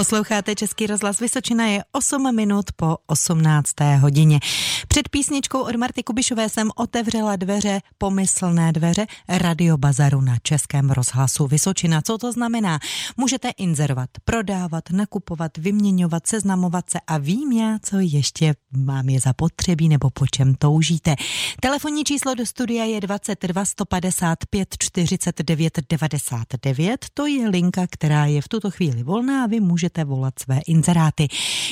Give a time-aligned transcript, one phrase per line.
[0.00, 3.70] Posloucháte Český rozhlas Vysočina je 8 minut po 18.
[3.98, 4.40] hodině.
[4.88, 11.46] Před písničkou od Marty Kubišové jsem otevřela dveře, pomyslné dveře Radio Bazaru na Českém rozhlasu
[11.46, 12.02] Vysočina.
[12.02, 12.78] Co to znamená?
[13.16, 19.88] Můžete inzerovat, prodávat, nakupovat, vyměňovat, seznamovat se a vím já, co ještě mám je zapotřebí
[19.88, 21.14] nebo po čem toužíte.
[21.60, 27.06] Telefonní číslo do studia je 22 155 49 99.
[27.14, 31.28] To je linka, která je v tuto chvíli volná a vy můžete volat své inzeráty.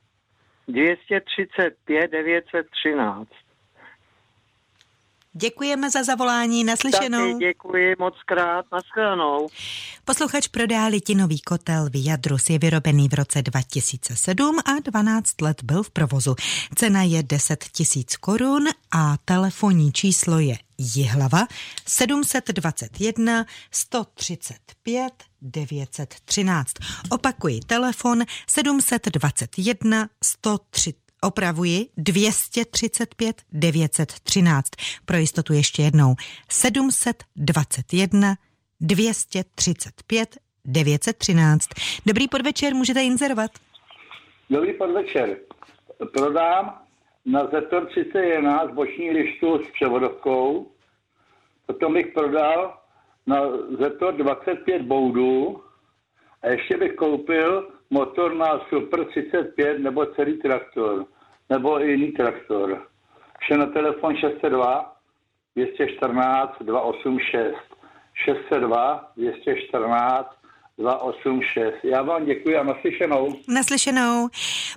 [0.67, 3.30] 235 913.
[5.36, 7.34] Děkujeme za zavolání, naslyšenou.
[7.34, 9.48] Taky děkuji moc krát, nashledanou.
[10.06, 15.92] Posluchač prodá litinový kotel Viadrus je vyrobený v roce 2007 a 12 let byl v
[15.92, 16.36] provozu.
[16.76, 21.48] Cena je 10 tisíc korun a telefonní číslo je Jihlava
[21.88, 26.73] 721 135 913.
[27.09, 34.70] Opakuji telefon 721 130 opravuji 235 913.
[35.06, 36.16] Pro jistotu ještě jednou
[36.50, 38.36] 721
[38.82, 41.68] 235 913.
[42.06, 43.52] Dobrý podvečer, můžete inzerovat.
[44.50, 45.38] Dobrý podvečer.
[46.14, 46.82] Prodám
[47.26, 50.72] na Zetor 31 boční lištu s převodovkou.
[51.66, 52.78] Potom bych prodal
[53.28, 53.42] na
[53.80, 55.64] Zetor 25 boudů
[56.42, 61.06] a ještě bych koupil motor na Super 35 nebo celý traktor
[61.53, 62.81] nebo i jiný traktor.
[63.39, 64.95] Vše na telefon 602
[65.55, 67.55] 214 286.
[68.25, 70.27] 602 214
[70.77, 71.73] 286.
[71.83, 73.33] Já vám děkuji a naslyšenou.
[73.47, 74.30] Naslyšenou.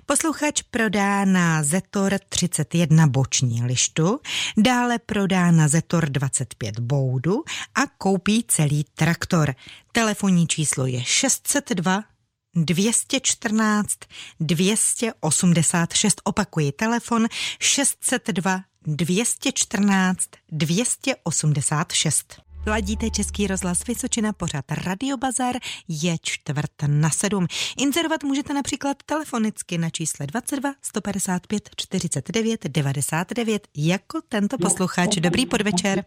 [0.05, 4.19] Posluchač prodá na Zetor 31 boční lištu,
[4.57, 7.43] dále prodá na Zetor 25 boudu
[7.75, 9.53] a koupí celý traktor.
[9.91, 12.16] Telefonní číslo je 602
[12.65, 13.97] 214
[14.39, 16.21] 286.
[16.23, 17.27] Opakuji telefon
[17.59, 22.47] 602 214 286.
[22.67, 25.55] Ladíte Český rozhlas Vysočina, pořad Radiobazar
[25.87, 27.47] je čtvrt na sedm.
[27.77, 35.15] Inzerovat můžete například telefonicky na čísle 22 155 49 99 jako tento posluchač.
[35.15, 36.05] Dobrý podvečer.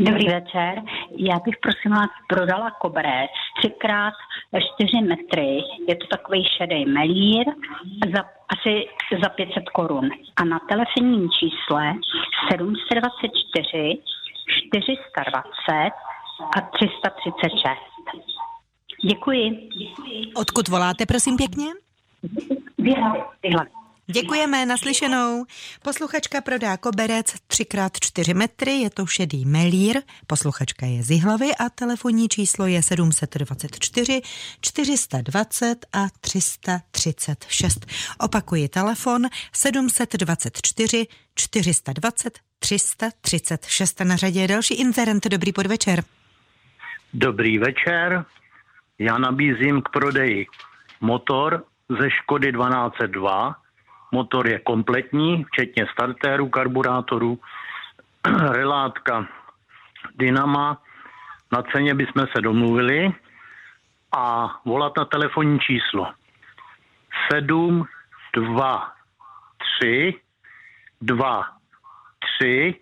[0.00, 0.82] Dobrý večer.
[1.16, 3.30] Já bych prosím vás prodala koberec
[3.64, 5.60] 3x4 metry.
[5.88, 7.46] Je to takový šedý melír
[8.14, 8.86] za, asi
[9.22, 10.10] za 500 korun.
[10.36, 11.92] A na telefonním čísle
[12.50, 13.98] 724
[14.68, 15.90] 420
[16.56, 17.94] a 336.
[19.10, 19.68] Děkuji.
[20.36, 21.66] Odkud voláte, prosím pěkně?
[22.78, 23.83] Vyhlavy.
[24.06, 25.44] Děkujeme, naslyšenou.
[25.82, 30.02] Posluchačka prodá koberec 3x4 metry, je to šedý melír.
[30.26, 34.22] Posluchačka je z Jihlavy a telefonní číslo je 724
[34.60, 37.86] 420 a 336.
[38.20, 44.00] Opakuji telefon 724 420 336.
[44.00, 45.26] Na řadě je další inzerent.
[45.26, 46.04] Dobrý podvečer.
[47.14, 48.24] Dobrý večer.
[48.98, 50.46] Já nabízím k prodeji
[51.00, 51.64] motor
[52.00, 53.63] ze Škody 1202
[54.14, 57.38] Motor je kompletní, včetně startéru, karburátoru,
[58.50, 59.26] relátka,
[60.14, 60.82] dynama.
[61.52, 63.12] Na ceně bychom se domluvili
[64.16, 66.12] a volat na telefonní číslo
[67.32, 67.84] 7
[68.36, 68.92] 2
[69.80, 70.14] 3
[71.00, 71.44] 2
[72.38, 72.74] 3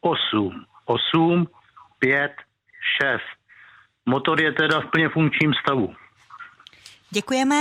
[0.00, 1.46] 8 8
[1.98, 2.32] 5
[3.02, 3.22] 6.
[4.06, 5.94] Motor je teda v plně funkčním stavu.
[7.10, 7.56] Děkujeme.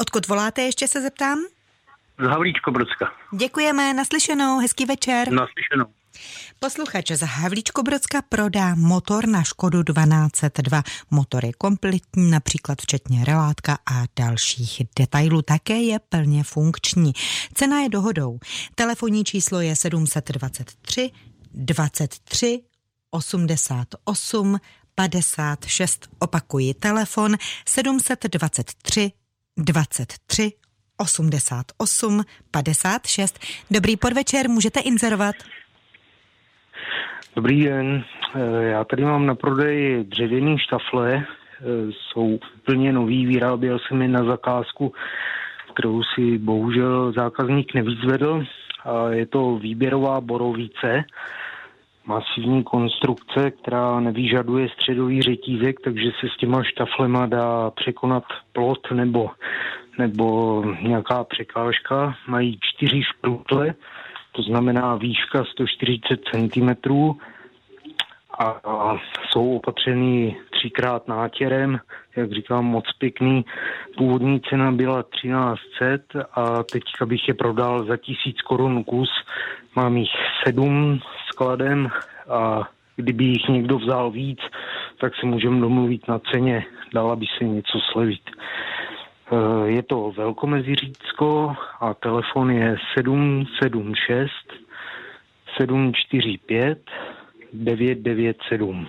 [0.00, 1.38] Odkud voláte, ještě se zeptám?
[2.22, 3.06] Z Havlíčko-Brodska.
[3.32, 5.32] Děkujeme, naslyšenou, hezký večer.
[5.32, 5.86] Naslyšenou.
[6.58, 10.82] Posluchač z Havlíčko-Brodska prodá motor na Škodu 1202.
[11.10, 15.42] Motor je kompletní, například včetně relátka a dalších detailů.
[15.42, 17.12] Také je plně funkční.
[17.54, 18.38] Cena je dohodou.
[18.74, 21.10] Telefonní číslo je 723
[21.54, 22.62] 23
[23.10, 24.58] 88
[24.94, 26.08] 56.
[26.18, 27.36] Opakuji telefon
[27.66, 29.12] 723
[29.56, 30.52] 23
[31.02, 33.38] 88 56.
[33.70, 35.34] Dobrý podvečer, můžete inzerovat.
[37.36, 38.04] Dobrý den,
[38.34, 41.24] eh, já tady mám na prodej dřevěný štafle, eh,
[41.92, 44.92] jsou úplně nový, vyráběl jsem je na zakázku,
[45.74, 48.44] kterou si bohužel zákazník nevyzvedl.
[49.10, 51.04] Je to výběrová borovice,
[52.06, 59.30] masivní konstrukce, která nevyžaduje středový řetízek, takže se s těma štaflema dá překonat plot nebo,
[59.98, 62.14] nebo nějaká překážka.
[62.26, 63.74] Mají čtyři šprutle,
[64.32, 66.70] to znamená výška 140 cm
[68.38, 68.96] a,
[69.30, 71.80] jsou opatřený třikrát nátěrem,
[72.16, 73.44] jak říkám, moc pěkný.
[73.96, 79.10] Původní cena byla 1300 a teďka bych je prodal za 1000 korun kus.
[79.76, 80.10] Mám jich
[80.44, 81.00] sedm
[81.32, 81.90] skladem
[82.30, 84.38] a kdyby jich někdo vzal víc,
[85.00, 88.30] tak se můžeme domluvit na ceně, dala by se něco slevit.
[89.32, 94.30] Eh, je to Velkomeziřícko a telefon je 776
[95.56, 96.78] 745
[97.52, 98.86] 997.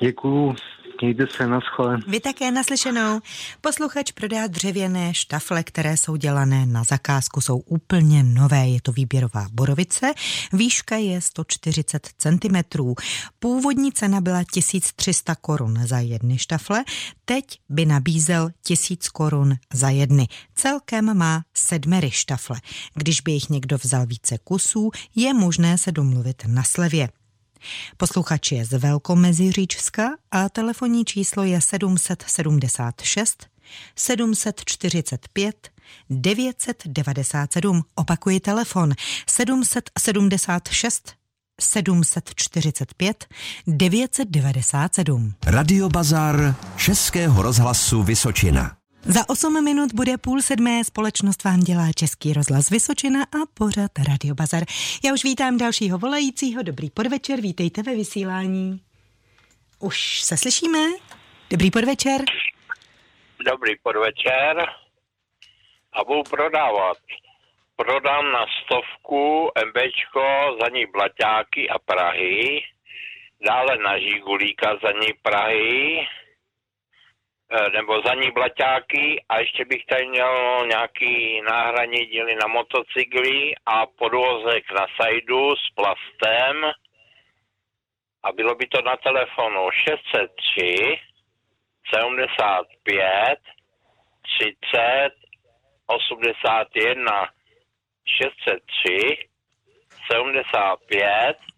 [0.00, 0.54] Děkuju
[1.02, 1.98] Mějte se, naschle.
[2.06, 3.20] Vy také naslyšenou.
[3.60, 8.68] Posluchač prodá dřevěné štafle, které jsou dělané na zakázku, jsou úplně nové.
[8.68, 10.12] Je to výběrová borovice,
[10.52, 12.56] výška je 140 cm.
[13.38, 16.84] Původní cena byla 1300 korun za jedny štafle,
[17.24, 20.28] teď by nabízel 1000 korun za jedny.
[20.54, 22.60] Celkem má sedmery štafle.
[22.94, 27.08] Když by jich někdo vzal více kusů, je možné se domluvit na slevě.
[27.96, 33.46] Posluchač je z Velkomeziříčska a telefonní číslo je 776
[33.96, 35.70] 745
[36.10, 37.82] 997.
[37.94, 38.94] Opakuji telefon
[39.26, 41.12] 776
[41.60, 43.26] 745
[43.66, 45.34] 997.
[45.46, 48.79] Radio Bazar Českého rozhlasu Vysočina.
[49.04, 54.34] Za 8 minut bude půl sedmé, společnost vám dělá Český rozhlas Vysočina a pořad Radio
[54.34, 54.62] Bazar.
[55.04, 58.80] Já už vítám dalšího volajícího, dobrý podvečer, vítejte ve vysílání.
[59.78, 60.78] Už se slyšíme?
[61.50, 62.20] Dobrý podvečer.
[63.46, 64.66] Dobrý podvečer
[65.92, 66.96] a budu prodávat.
[67.76, 72.62] Prodám na stovku MBčko za ní Blaťáky a Prahy,
[73.46, 76.06] dále na Žigulíka za ní Prahy,
[77.72, 83.86] nebo za ní blaťáky a ještě bych tady měl nějaký náhradní díly na motocykly a
[83.86, 86.72] podvozek na sajdu s plastem.
[88.22, 91.00] A bylo by to na telefonu 603
[91.94, 93.38] 75
[94.38, 95.10] 30
[95.86, 97.28] 81
[98.04, 99.28] 603
[100.12, 101.49] 75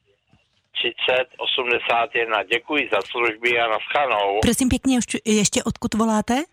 [0.83, 2.43] 30 81.
[2.43, 4.41] Děkuji za služby a naschanou.
[4.43, 6.45] Prosím pěkně, ještě odkud voláte?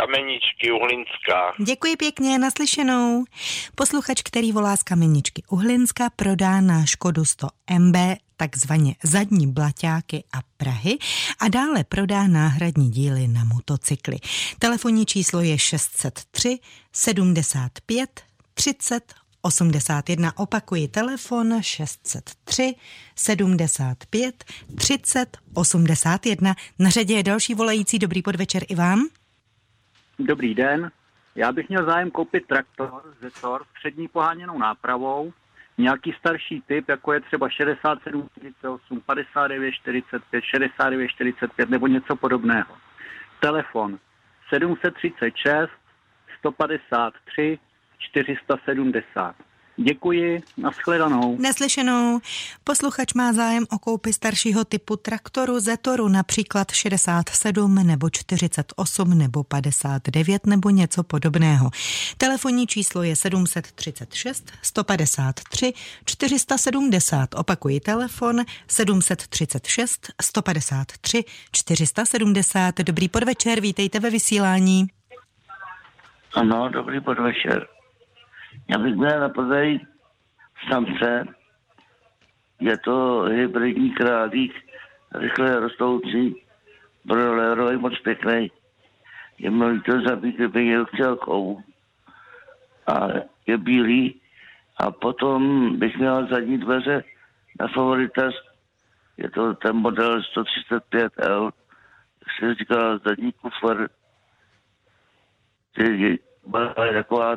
[0.00, 1.52] Kameničky Uhlinská.
[1.64, 3.24] Děkuji pěkně, naslyšenou.
[3.74, 7.48] Posluchač, který volá z Kameničky Uhlinska, prodá na Škodu 100
[7.78, 7.96] MB
[8.36, 10.98] takzvaně zadní blaťáky a Prahy
[11.40, 14.16] a dále prodá náhradní díly na motocykly.
[14.58, 16.58] Telefonní číslo je 603
[16.92, 18.20] 75
[18.54, 20.32] 30 81.
[20.36, 22.74] Opakuji telefon 603
[23.16, 24.44] 75
[24.76, 26.54] 30 81.
[26.78, 27.98] Na řadě je další volající.
[27.98, 29.08] Dobrý podvečer i vám.
[30.18, 30.90] Dobrý den.
[31.34, 35.32] Já bych měl zájem koupit traktor Zetor s přední poháněnou nápravou,
[35.78, 42.76] nějaký starší typ, jako je třeba 67, 48, 59, 45, 69, 45 nebo něco podobného.
[43.40, 43.98] Telefon
[44.48, 45.70] 736
[46.38, 47.58] 153
[48.00, 49.34] 470.
[49.76, 51.36] Děkuji, nashledanou.
[51.38, 52.20] Neslyšenou.
[52.64, 60.46] Posluchač má zájem o koupy staršího typu traktoru Zetoru, například 67 nebo 48 nebo 59
[60.46, 61.70] nebo něco podobného.
[62.16, 65.72] Telefonní číslo je 736 153
[66.04, 67.34] 470.
[67.34, 72.78] Opakuji telefon 736 153 470.
[72.78, 74.86] Dobrý podvečer, vítejte ve vysílání.
[76.34, 77.66] Ano, dobrý podvečer.
[78.68, 79.32] Já bych měl na
[80.68, 81.24] samce.
[82.60, 84.52] Je to hybridní králík,
[85.14, 86.44] rychle rostoucí,
[87.04, 88.50] broilerový, moc pěkný.
[89.38, 91.62] Je mluvý to zabít, kdyby jel celkou.
[92.86, 93.08] A
[93.46, 94.20] je bílý.
[94.76, 97.04] A potom bych měl zadní dveře
[97.60, 98.34] na favoritas.
[99.16, 101.44] Je to ten model 135L.
[102.20, 103.88] Jak se říká, zadní kufr.
[105.78, 106.18] Je
[106.92, 107.36] taková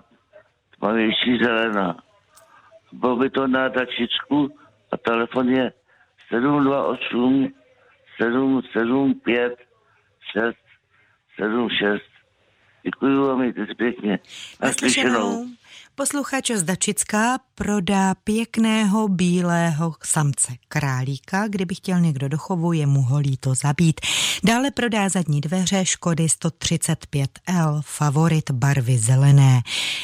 [0.83, 1.97] tmavější zelená.
[2.91, 4.49] Bylo by to na dačičku
[4.91, 5.73] a telefon je
[6.29, 7.53] 728
[8.21, 9.59] 775
[10.31, 10.57] 6
[11.35, 12.12] 76.
[12.83, 14.19] Děkuji vám, mějte se pěkně.
[14.61, 15.47] Naslyšenou.
[15.95, 21.47] Posluchač z Dačická prodá pěkného bílého samce králíka.
[21.47, 24.01] Kdyby chtěl někdo do chovu, je mu holí to zabít.
[24.43, 29.61] Dále prodá zadní dveře Škody 135L, favorit barvy zelené.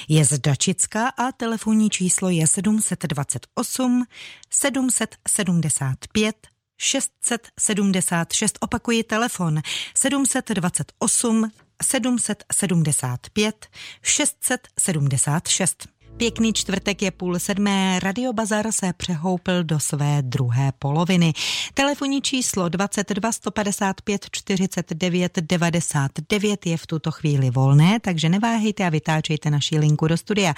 [0.07, 4.05] Je z Dačická a telefonní číslo je 728
[4.49, 6.35] 775
[6.77, 8.57] 676.
[8.61, 9.61] Opakuji telefon
[9.95, 13.69] 728 775
[14.01, 15.89] 676.
[16.19, 21.33] Pěkný čtvrtek je půl sedmé, Radio Bazar se přehoupil do své druhé poloviny.
[21.73, 29.49] Telefonní číslo 22 155 49 99 je v tuto chvíli volné, takže neváhejte a vytáčejte
[29.49, 30.53] naši linku do studia.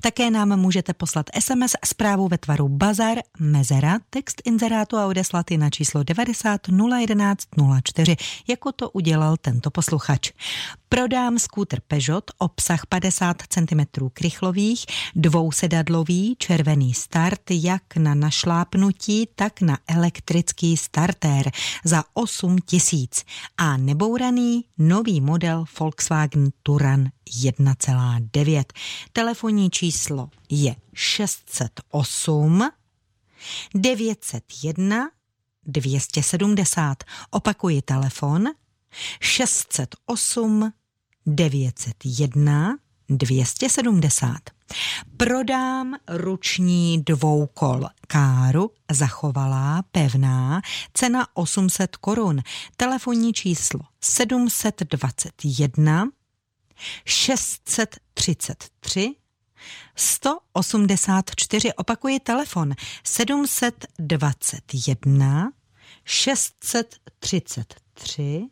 [0.00, 5.70] Také nám můžete poslat SMS zprávu ve tvaru Bazar Mezera, text inzerátu a odeslat na
[5.70, 6.60] číslo 90
[6.98, 7.44] 011
[7.82, 8.16] 04,
[8.48, 10.30] jako to udělal tento posluchač.
[10.88, 19.78] Prodám skútr Peugeot, obsah 50 cm krychlových, dvousedadlový červený start jak na našlápnutí, tak na
[19.88, 21.50] elektrický startér
[21.84, 23.24] za 8 tisíc
[23.58, 27.08] a nebouraný nový model Volkswagen Turan
[27.44, 28.64] 1,9.
[29.12, 32.70] Telefonní číslo je 608
[33.74, 35.10] 901
[35.66, 37.04] 270.
[37.30, 38.48] Opakuji telefon
[39.20, 40.72] 608
[41.26, 44.36] 901 270.
[45.16, 50.60] Prodám ruční dvoukol káru, zachovalá, pevná,
[50.94, 52.40] cena 800 korun,
[52.76, 56.04] telefonní číslo 721
[57.04, 59.14] 633
[59.96, 65.52] 184, opakuji telefon 721
[66.04, 68.48] 633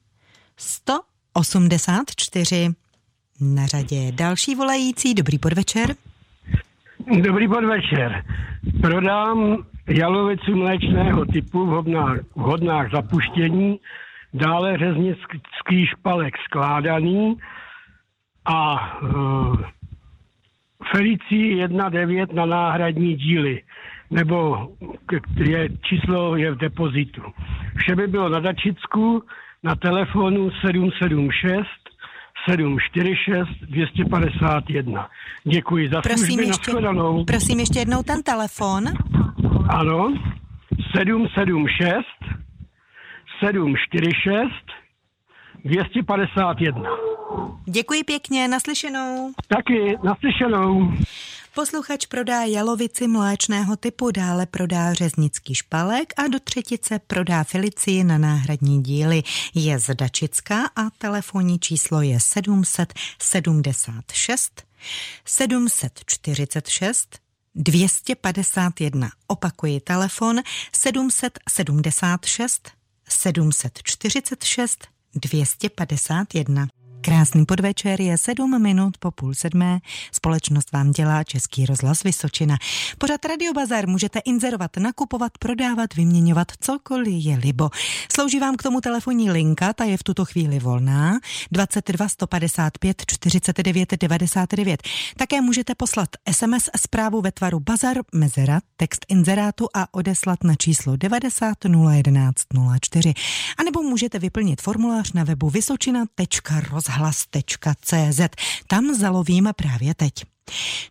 [0.57, 2.75] 184.
[3.41, 5.15] Na řadě další volající.
[5.15, 5.95] Dobrý podvečer.
[7.23, 8.25] Dobrý podvečer.
[8.81, 13.81] Prodám jalovicu mléčného typu v hodnách, v hodnách zapuštění,
[14.35, 17.37] dále řeznický špalek skládaný
[18.45, 18.73] a
[19.03, 19.57] uh,
[20.93, 23.63] Felicí 1.9 na náhradní díly,
[24.11, 24.69] nebo
[25.37, 27.23] je, číslo je v depozitu.
[27.77, 29.23] Vše by bylo na Dačicku,
[29.63, 31.94] na telefonu 776
[32.51, 35.09] 746 251.
[35.45, 37.25] Děkuji za prosím služby, ještě, nashledanou.
[37.25, 38.85] Prosím ještě jednou ten telefon.
[39.69, 40.15] Ano,
[40.97, 42.05] 776
[43.41, 44.51] 746
[45.65, 46.83] 251.
[47.65, 49.33] Děkuji pěkně, naslyšenou.
[49.49, 50.93] Taky, naslyšenou.
[51.55, 58.19] Posluchač prodá jalovici mléčného typu, dále prodá řeznický špalek a do třetice prodá Felicii na
[58.19, 59.23] náhradní díly.
[59.55, 64.63] Je z Dačická a telefonní číslo je 776
[65.25, 67.19] 746
[67.55, 69.11] 251.
[69.27, 70.41] Opakuji telefon
[70.73, 72.71] 776
[73.09, 76.84] 746 251.
[77.05, 79.79] Krásný podvečer je sedm minut po půl sedmé.
[80.13, 82.57] Společnost vám dělá Český rozhlas Vysočina.
[82.99, 87.71] Pořad Radio Bazar můžete inzerovat, nakupovat, prodávat, vyměňovat cokoliv je libo.
[88.15, 91.19] Slouží vám k tomu telefonní linka, ta je v tuto chvíli volná.
[91.53, 94.83] 22 155 49 99.
[95.17, 100.97] Také můžete poslat SMS zprávu ve tvaru Bazar Mezera, text inzerátu a odeslat na číslo
[100.97, 101.55] 90
[101.93, 102.43] 011
[102.81, 103.15] 04.
[103.59, 108.21] A nebo můžete vyplnit formulář na webu vysočina.rozhlas rozhlas.cz.
[108.67, 110.13] Tam zalovím právě teď.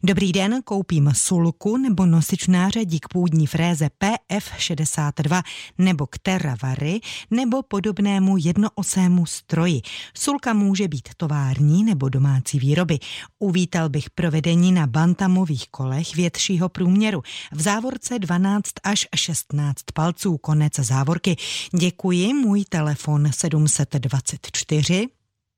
[0.03, 5.43] Dobrý den, koupím sulku nebo nosič nářadí k půdní fréze PF62
[5.77, 6.99] nebo k teravary
[7.31, 9.81] nebo podobnému jednoosému stroji.
[10.13, 12.99] Sulka může být tovární nebo domácí výroby.
[13.39, 17.21] Uvítal bych provedení na bantamových kolech většího průměru.
[17.51, 21.35] V závorce 12 až 16 palců konec závorky.
[21.79, 25.07] Děkuji, můj telefon 724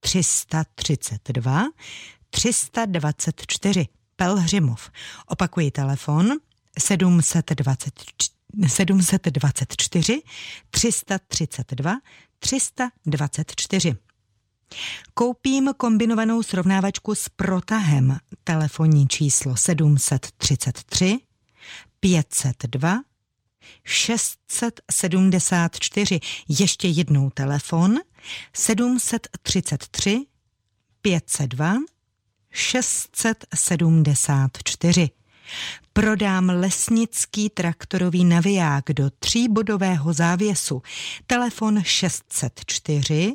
[0.06, 1.66] 332
[2.30, 4.90] 324 Pelhřimov.
[5.28, 6.32] Opakuji telefon
[6.80, 8.30] 724
[8.68, 10.22] 724
[10.70, 11.96] 332
[12.40, 13.96] 324.
[15.14, 18.18] Koupím kombinovanou srovnávačku s protahem.
[18.44, 21.20] Telefonní číslo 733
[22.00, 23.00] 502
[23.84, 26.20] 674.
[26.48, 28.00] Ještě jednou telefon
[28.54, 30.26] 733
[31.02, 31.76] 502
[32.52, 35.10] 674.
[35.94, 40.82] Prodám lesnický traktorový naviják do tříbodového závěsu.
[41.28, 43.34] Telefon 604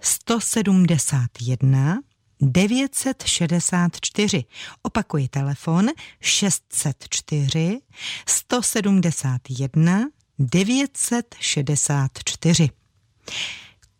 [0.00, 1.98] 171
[2.40, 4.44] 964.
[4.82, 5.88] Opakuji telefon
[6.20, 7.80] 604
[8.26, 12.70] 171 964.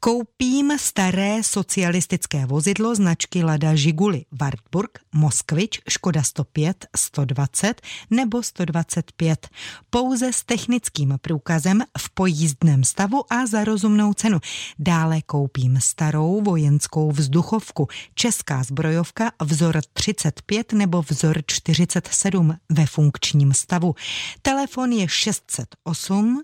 [0.04, 9.48] Koupím staré socialistické vozidlo značky Lada Žiguli, Wartburg, Moskvič, Škoda 105, 120 nebo 125.
[9.90, 14.38] Pouze s technickým průkazem v pojízdném stavu a za rozumnou cenu.
[14.78, 23.94] Dále koupím starou vojenskou vzduchovku, česká zbrojovka vzor 35 nebo vzor 47 ve funkčním stavu.
[24.42, 26.42] Telefon je 608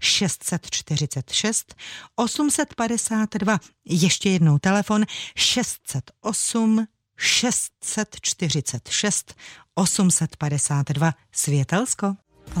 [0.00, 1.74] 646
[2.16, 3.58] 852.
[3.84, 5.04] Ještě jednou telefon
[5.36, 9.34] 608 646
[9.74, 11.12] 852.
[11.32, 12.14] Světelsko.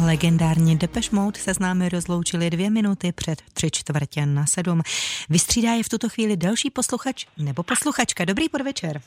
[0.06, 4.82] Legendární Depeche Mode se s námi rozloučili dvě minuty před tři čtvrtě na sedm.
[5.30, 8.24] Vystřídá je v tuto chvíli další posluchač nebo posluchačka.
[8.24, 9.00] Dobrý podvečer.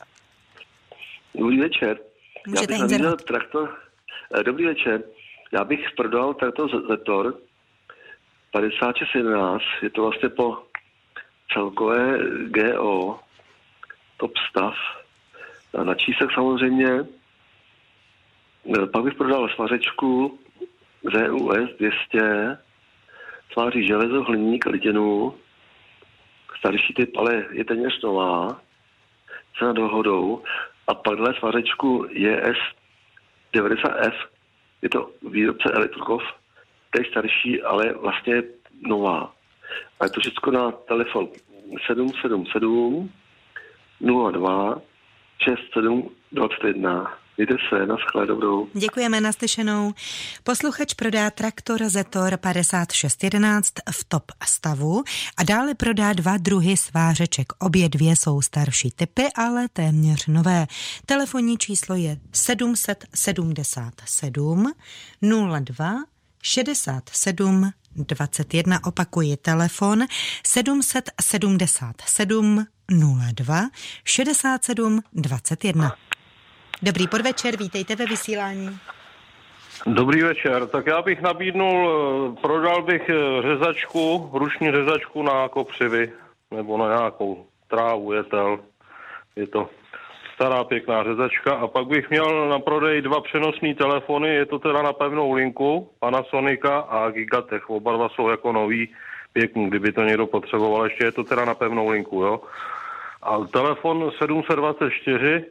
[1.34, 1.98] Dobrý večer.
[2.46, 3.78] Můžete Já bych traktor.
[4.40, 5.02] Eh, dobrý večer.
[5.52, 7.38] Já bych prodal traktor Zetor
[8.54, 10.62] 5611, je to vlastně po
[11.52, 13.20] celkové GO,
[14.16, 14.74] top stav.
[15.78, 17.04] A na čísek samozřejmě.
[18.92, 20.38] Pak bych prodal svařečku
[21.02, 22.58] ZUS 200,
[23.52, 25.34] sváří železo, hliník, litinu,
[26.58, 28.60] starší typ, ale je téměř nová,
[29.58, 30.42] cena dohodou.
[30.86, 32.58] A pak dle svařečku JS
[33.54, 34.14] 90F,
[34.82, 36.22] je to výrobce Elektrokov,
[36.98, 38.42] je starší, ale vlastně
[38.86, 39.34] nová.
[40.00, 41.28] A je to všechno na telefon
[41.86, 43.10] 777
[44.32, 44.82] 02
[45.38, 47.18] 67 21.
[47.36, 48.68] Mějte se, naschle, dobrou.
[48.72, 49.92] Děkujeme naslyšenou.
[50.44, 55.02] Posluchač prodá traktor Zetor 5611 v top stavu
[55.36, 57.52] a dále prodá dva druhy svářeček.
[57.58, 60.66] Obě dvě jsou starší typy, ale téměř nové.
[61.06, 64.72] Telefonní číslo je 777
[65.60, 65.94] 02
[66.44, 68.78] 67 21.
[68.86, 69.98] Opakuji telefon
[70.46, 72.66] 777
[73.34, 73.60] 02
[74.04, 75.92] 67 21.
[76.82, 78.78] Dobrý podvečer, vítejte ve vysílání.
[79.86, 80.66] Dobrý večer.
[80.66, 81.92] Tak já bych nabídnul, eh,
[82.40, 86.12] prodal bych eh, řezačku, ruční řezačku na kopřivy,
[86.50, 88.58] nebo na nějakou trávu, jetel.
[89.36, 89.70] Je to
[90.34, 94.82] stará pěkná řezačka a pak bych měl na prodej dva přenosní telefony, je to teda
[94.82, 98.94] na pevnou linku, Panasonica a Gigatech, oba dva jsou jako nový,
[99.32, 102.40] pěkný, kdyby to někdo potřeboval, ještě je to teda na pevnou linku, jo.
[103.22, 105.44] A telefon 724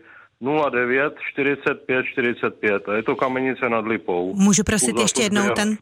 [0.71, 4.35] 09 45 45 a je to kamenice nad Lipou.
[4.35, 5.77] Můžu prosit ještě jednou ten,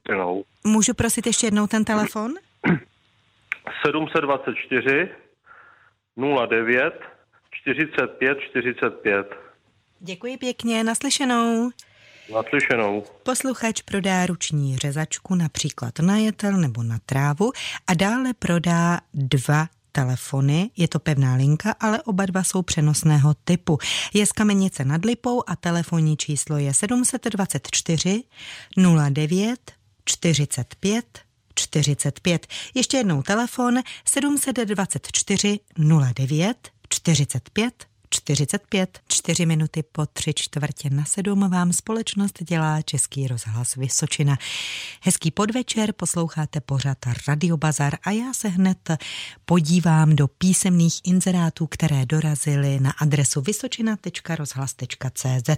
[0.64, 2.34] můžu prosit ještě jednou ten telefon?
[3.86, 5.10] 724
[6.50, 6.94] 09
[7.64, 9.28] 45 45.
[10.00, 11.72] Děkuji pěkně, naslyšenou.
[12.34, 13.04] Naslyšenou.
[13.24, 17.52] Posluchač prodá ruční řezačku například na jetel nebo na trávu
[17.88, 23.78] a dále prodá dva telefony, je to pevná linka, ale oba dva jsou přenosného typu.
[24.14, 28.24] Je z Kamenice nad Lipou a telefonní číslo je 724
[29.10, 29.72] 09
[30.06, 31.20] 45
[31.56, 32.48] 45.
[32.76, 35.60] Ještě jednou telefon 724
[36.14, 43.76] 09 45 45, 4 minuty po tři čtvrtě na sedm vám společnost dělá Český rozhlas
[43.76, 44.38] Vysočina.
[45.02, 48.90] Hezký podvečer, posloucháte pořad Radio Bazar a já se hned
[49.46, 55.50] podívám do písemných inzerátů, které dorazily na adresu vysočina.rozhlas.cz.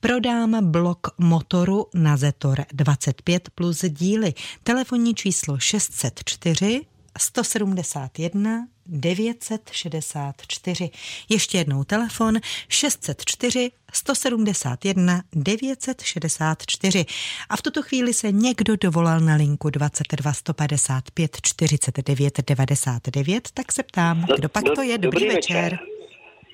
[0.00, 4.34] Prodám blok motoru na Zetor 25 plus díly.
[4.62, 6.86] Telefonní číslo 604
[7.18, 10.90] 171 964.
[11.28, 12.34] Ještě jednou telefon
[12.68, 17.04] 604 171 964.
[17.48, 23.82] A v tuto chvíli se někdo dovolal na linku 22 155 49 99, tak se
[23.82, 24.98] ptám, kdo pak to je.
[24.98, 25.62] Dobrý, Dobrý večer.
[25.64, 25.78] večer.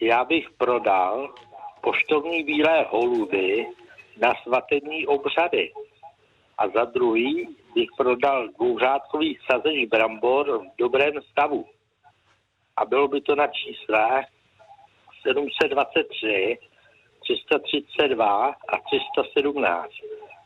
[0.01, 1.35] Já bych prodal
[1.81, 3.67] poštovní bílé holuby
[4.23, 5.71] na svatební obřady.
[6.59, 11.67] A za druhý bych prodal dvouřádkový sazeň brambor v dobrém stavu
[12.77, 14.25] a bylo by to na čísle
[15.23, 16.59] 723,
[17.23, 19.91] 332 a 317.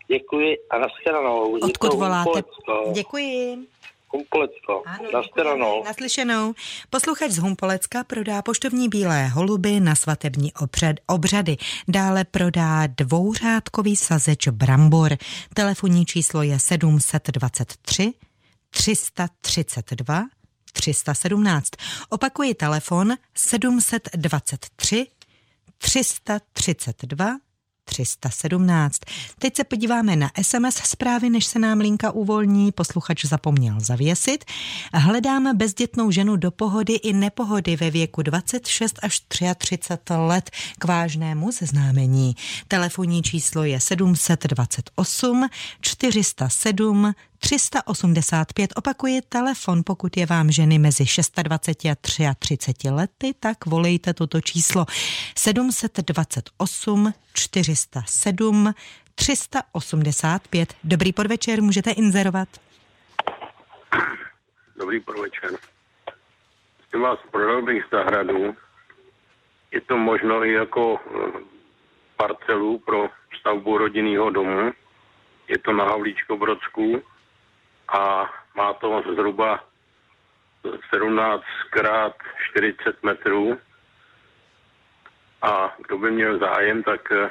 [0.08, 1.58] Děkuji a nashledanou.
[1.62, 2.42] Odkud voláte?
[2.92, 3.66] Děkuji.
[4.08, 4.72] Humpolecka.
[5.12, 5.84] Naschledanou.
[5.84, 6.54] Naslyšenou.
[6.90, 11.56] Posluchač z Humpolecka prodá poštovní bílé holuby na svatební obřad, obřady.
[11.88, 15.16] Dále prodá dvouřádkový sazeč brambor.
[15.54, 18.12] Telefonní číslo je 723
[18.70, 20.22] 332
[20.76, 21.70] 317.
[22.08, 25.06] Opakuji telefon 723
[25.78, 27.36] 332
[27.86, 29.00] 317.
[29.38, 32.72] Teď se podíváme na SMS zprávy, než se nám linka uvolní.
[32.72, 34.44] Posluchač zapomněl zavěsit.
[34.94, 41.52] Hledáme bezdětnou ženu do pohody i nepohody ve věku 26 až 33 let k vážnému
[41.52, 42.36] seznámení.
[42.68, 45.48] Telefonní číslo je 728
[45.80, 51.04] 407 385 opakuje telefon, pokud je vám ženy mezi
[51.42, 54.86] 26 a 33 lety, tak volejte toto číslo
[55.36, 58.74] 728 407
[59.14, 60.74] 385.
[60.84, 62.48] Dobrý podvečer, můžete inzerovat.
[64.76, 65.50] Dobrý podvečer.
[66.90, 68.56] Jsem vás prodal bych zahradu.
[69.70, 71.40] Je to možno i jako eh,
[72.16, 73.08] parcelu pro
[73.40, 74.72] stavbu rodinného domu.
[75.48, 77.02] Je to na Havlíčko Brodsku
[77.88, 79.64] a má to zhruba
[80.94, 82.14] 17 krát
[82.50, 83.58] 40 metrů.
[85.42, 87.30] A kdo by měl zájem, tak eh,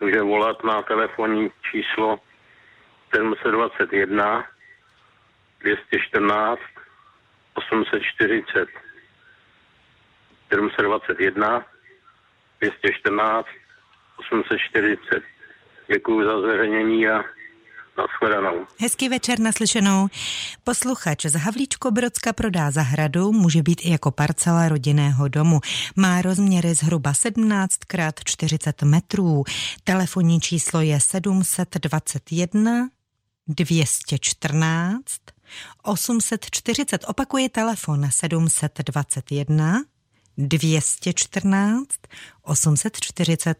[0.00, 2.20] může volat na telefonní číslo
[3.14, 4.44] 721
[5.60, 6.60] 214
[7.54, 8.68] 840
[10.52, 11.64] 721
[12.60, 13.48] 214
[14.16, 15.22] 840.
[15.86, 17.24] Děkuji za zveřejnění a
[17.98, 18.66] Naschledanou.
[18.78, 20.08] Hezký večer naslyšenou.
[20.64, 25.60] Posluchač z Havlíčko-Brodska prodá zahradu, může být i jako parcela rodinného domu.
[25.96, 29.44] Má rozměry zhruba 17 x 40 metrů.
[29.84, 32.88] Telefonní číslo je 721
[33.48, 35.02] 214
[35.82, 37.04] 840.
[37.08, 39.82] Opakuje telefon 721
[40.38, 41.88] 214
[42.42, 43.56] 840